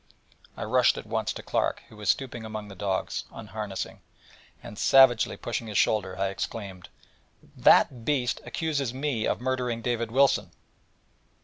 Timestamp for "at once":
0.97-1.31